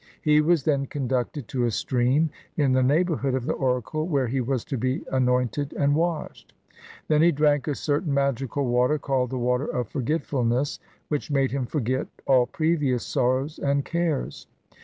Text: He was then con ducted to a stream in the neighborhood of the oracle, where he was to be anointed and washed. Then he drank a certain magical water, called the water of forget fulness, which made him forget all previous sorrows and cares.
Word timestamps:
He 0.23 0.41
was 0.41 0.63
then 0.63 0.87
con 0.87 1.07
ducted 1.07 1.45
to 1.45 1.65
a 1.65 1.69
stream 1.69 2.31
in 2.57 2.71
the 2.71 2.81
neighborhood 2.81 3.35
of 3.35 3.45
the 3.45 3.53
oracle, 3.53 4.07
where 4.07 4.25
he 4.25 4.41
was 4.41 4.65
to 4.65 4.75
be 4.75 5.03
anointed 5.11 5.73
and 5.77 5.93
washed. 5.93 6.53
Then 7.07 7.21
he 7.21 7.31
drank 7.31 7.67
a 7.67 7.75
certain 7.75 8.11
magical 8.11 8.65
water, 8.65 8.97
called 8.97 9.29
the 9.29 9.37
water 9.37 9.65
of 9.67 9.89
forget 9.89 10.25
fulness, 10.25 10.79
which 11.09 11.29
made 11.29 11.51
him 11.51 11.67
forget 11.67 12.07
all 12.25 12.47
previous 12.47 13.05
sorrows 13.05 13.59
and 13.59 13.85
cares. 13.85 14.47